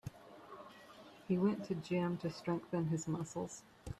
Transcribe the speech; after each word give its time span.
He 1.27 1.37
went 1.37 1.63
to 1.65 1.75
gym 1.75 2.17
to 2.17 2.31
strengthen 2.31 2.87
his 2.87 3.07
muscles. 3.07 3.61